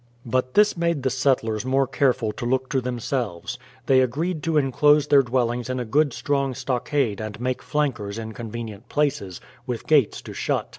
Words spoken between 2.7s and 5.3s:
them selves. They agreed to enclose their